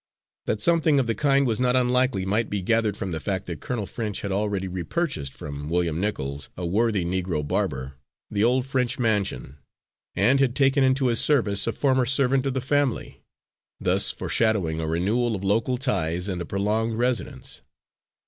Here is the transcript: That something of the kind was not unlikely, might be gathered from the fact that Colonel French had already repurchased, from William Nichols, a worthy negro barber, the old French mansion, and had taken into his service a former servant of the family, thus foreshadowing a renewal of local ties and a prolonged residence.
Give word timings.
That 0.47 0.63
something 0.63 0.97
of 0.99 1.05
the 1.05 1.13
kind 1.13 1.45
was 1.45 1.59
not 1.59 1.75
unlikely, 1.75 2.25
might 2.25 2.49
be 2.49 2.63
gathered 2.63 2.97
from 2.97 3.11
the 3.11 3.19
fact 3.19 3.45
that 3.45 3.61
Colonel 3.61 3.85
French 3.85 4.21
had 4.21 4.31
already 4.31 4.67
repurchased, 4.67 5.31
from 5.31 5.69
William 5.69 6.01
Nichols, 6.01 6.49
a 6.57 6.65
worthy 6.65 7.05
negro 7.05 7.47
barber, 7.47 7.97
the 8.31 8.43
old 8.43 8.65
French 8.65 8.97
mansion, 8.97 9.57
and 10.15 10.39
had 10.39 10.55
taken 10.55 10.83
into 10.83 11.05
his 11.05 11.19
service 11.19 11.67
a 11.67 11.71
former 11.71 12.07
servant 12.07 12.47
of 12.47 12.55
the 12.55 12.61
family, 12.61 13.21
thus 13.79 14.09
foreshadowing 14.09 14.79
a 14.79 14.87
renewal 14.87 15.35
of 15.35 15.43
local 15.43 15.77
ties 15.77 16.27
and 16.27 16.41
a 16.41 16.47
prolonged 16.47 16.95
residence. 16.97 17.61